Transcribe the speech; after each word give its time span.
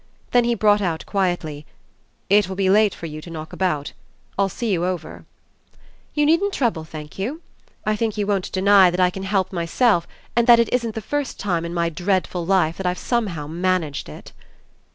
Then 0.31 0.45
he 0.45 0.55
brought 0.55 0.81
out 0.81 1.05
quietly: 1.05 1.63
"It 2.27 2.49
will 2.49 2.55
be 2.55 2.71
late 2.71 2.95
for 2.95 3.05
you 3.05 3.21
to 3.21 3.29
knock 3.29 3.53
about. 3.53 3.93
I'll 4.35 4.49
see 4.49 4.71
you 4.73 4.83
over." 4.83 5.25
"You 6.15 6.25
needn't 6.25 6.53
trouble, 6.55 6.83
thank 6.83 7.19
you. 7.19 7.43
I 7.85 7.95
think 7.95 8.17
you 8.17 8.25
won't 8.25 8.51
deny 8.51 8.89
that 8.89 8.99
I 8.99 9.11
can 9.11 9.21
help 9.21 9.53
myself 9.53 10.07
and 10.35 10.47
that 10.47 10.59
it 10.59 10.73
isn't 10.73 10.95
the 10.95 11.01
first 11.01 11.39
time 11.39 11.65
in 11.65 11.73
my 11.75 11.89
dreadful 11.89 12.43
life 12.43 12.77
that 12.77 12.87
I've 12.87 12.97
somehow 12.97 13.45
managed 13.45 14.09
it." 14.09 14.31